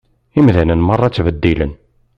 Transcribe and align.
Imdanen 0.39 0.79
meṛṛa 0.87 1.09
ttbeddilen. 1.09 1.71